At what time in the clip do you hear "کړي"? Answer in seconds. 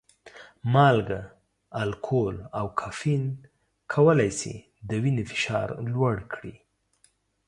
6.33-6.53